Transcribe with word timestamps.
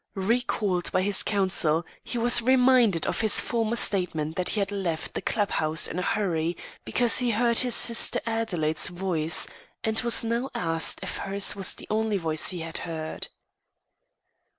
Recalled 0.15 0.91
by 0.91 1.03
his 1.03 1.21
counsel, 1.21 1.85
he 2.03 2.17
was 2.17 2.41
reminded 2.41 3.05
of 3.05 3.21
his 3.21 3.39
former 3.39 3.75
statement 3.75 4.35
that 4.35 4.49
he 4.49 4.59
had 4.59 4.71
left 4.71 5.13
the 5.13 5.21
club 5.21 5.51
house 5.51 5.87
in 5.87 5.99
a 5.99 6.01
hurry 6.01 6.57
because 6.83 7.19
he 7.19 7.29
heard 7.29 7.59
his 7.59 7.75
sister 7.75 8.19
Adelaide's 8.25 8.87
voice, 8.87 9.45
and 9.83 9.99
was 10.01 10.23
now 10.23 10.49
asked 10.55 11.01
if 11.03 11.17
hers 11.17 11.55
was 11.55 11.75
the 11.75 11.85
only 11.91 12.17
voice 12.17 12.49
he 12.49 12.61
had 12.61 12.79
heard. 12.79 13.27